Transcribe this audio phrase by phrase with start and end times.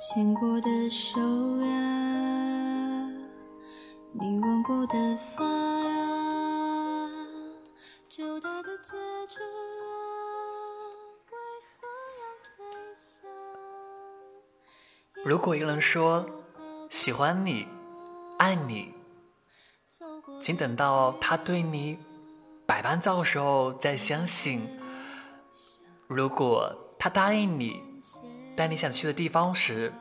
[0.00, 1.20] 牵过的手
[1.60, 1.68] 呀，
[4.12, 4.94] 你吻过的
[5.36, 7.10] 发呀，
[8.08, 8.48] 旧的
[8.82, 8.96] 戒
[9.28, 9.84] 指啊，
[11.28, 11.36] 为
[11.76, 11.86] 何
[12.16, 12.24] 要
[12.56, 12.58] 褪
[12.96, 13.28] 下？
[15.22, 16.24] 如果有人说
[16.88, 17.68] 喜欢你、
[18.38, 18.94] 爱你，
[20.40, 21.98] 请等到他对你
[22.64, 24.66] 百般造的时候再相信。
[26.08, 27.82] 如果他答应你
[28.56, 29.92] 带你想去的地方时，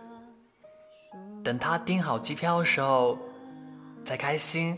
[1.43, 3.17] 等他订好机票的时候
[4.03, 4.77] 再开心。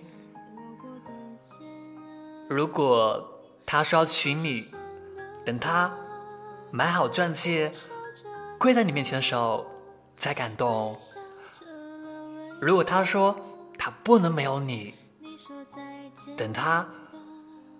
[2.48, 4.66] 如果他说要娶你，
[5.46, 5.92] 等他
[6.70, 7.72] 买好钻戒
[8.60, 9.66] 跪在你面前的时候
[10.18, 10.98] 再感动。
[12.60, 13.36] 如果他说
[13.78, 14.94] 他不能没有你，
[16.38, 16.88] 等他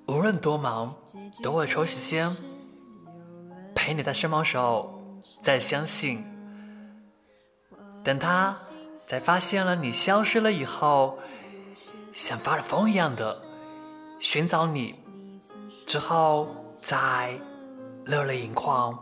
[0.08, 0.96] 无论多忙
[1.44, 2.36] 都会抽时间
[3.76, 5.01] 陪你在身旁时候
[5.42, 6.26] 再相信。
[8.04, 8.56] 等他
[9.06, 11.20] 在发现了你消失了以后，
[12.14, 13.42] 像发了疯一样的
[14.20, 14.96] 寻找你，
[15.86, 17.40] 之后再
[18.06, 18.98] 热泪盈眶。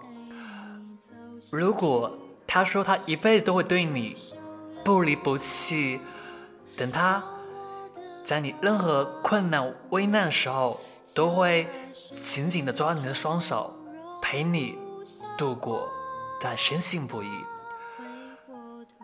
[1.52, 4.18] 如果他说他一辈子都会对你
[4.84, 6.02] 不离不弃，
[6.76, 7.24] 等他
[8.24, 10.80] 在你任何困难危难的时候，
[11.16, 11.68] 都会
[12.22, 13.74] 紧紧的抓你的双手，
[14.22, 14.78] 陪你
[15.38, 15.90] 度过，
[16.40, 17.30] 但深信不疑。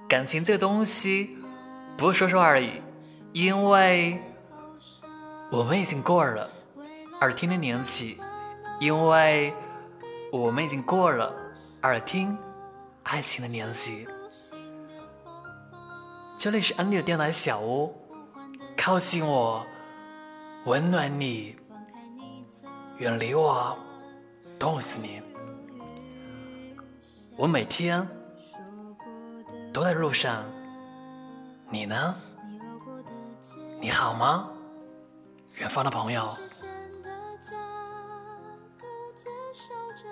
[0.08, 1.38] 感情这个东西
[1.98, 2.82] 不是说说而已，
[3.34, 4.20] 因为
[5.52, 6.50] 我们已经过了
[7.22, 8.20] 耳听的年纪，
[8.80, 9.54] 因为
[10.32, 11.34] 我们已经过了
[11.82, 12.38] 耳听
[13.04, 14.08] 爱情的年纪。
[16.38, 17.96] 这里是安利的电台小屋，
[18.78, 19.66] 靠近我，
[20.66, 21.56] 温暖你，
[22.98, 23.76] 远离我，
[24.60, 25.22] 冻死你。
[27.38, 28.08] 我每天
[29.74, 30.46] 都在路上，
[31.70, 32.16] 你呢？
[33.82, 34.48] 你好吗？
[35.56, 36.30] 远方的朋友。
[36.48, 36.70] 显
[37.04, 37.10] 得
[37.42, 37.58] 假，
[38.80, 40.08] 不接受着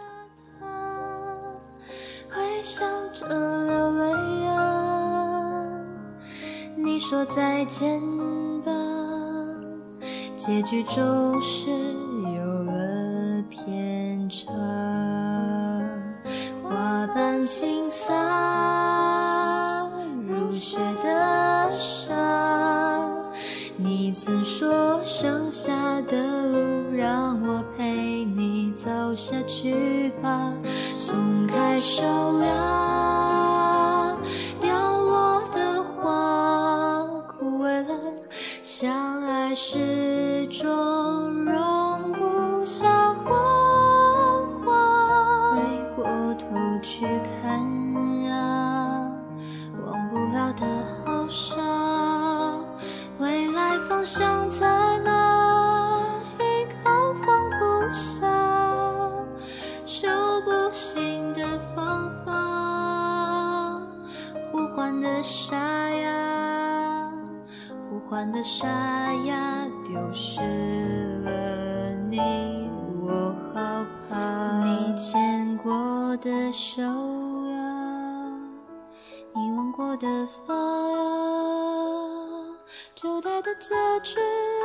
[0.60, 3.26] 他，微笑着
[3.68, 5.64] 流泪啊。
[6.76, 8.02] 你说再见
[8.64, 8.72] 吧，
[10.36, 11.70] 结局总是
[17.54, 19.88] 花瓣轻洒，
[20.28, 22.16] 如雪的沙。
[23.78, 25.72] 你曾说剩下
[26.08, 30.52] 的路让我陪你走下去吧，
[30.98, 32.04] 松开手
[32.42, 34.18] 呀，
[34.60, 37.96] 掉落的花枯萎了，
[38.64, 39.78] 相爱时
[54.04, 56.12] 方向在哪？
[56.38, 56.92] 依靠
[57.26, 58.28] 放不下，
[59.86, 60.10] 修
[60.44, 63.80] 不醒的方法。
[64.52, 67.10] 呼唤的沙哑，
[67.90, 68.68] 呼唤的沙
[69.24, 70.42] 哑，丢失
[71.24, 72.20] 了你，
[73.08, 74.66] 我好怕。
[74.66, 77.58] 你牵过的手呀，
[79.34, 81.73] 你吻过的发呀。
[83.04, 84.64] 旧带的戒指啊，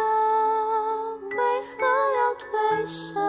[1.28, 1.82] 为何
[2.15, 3.28] 要褪下？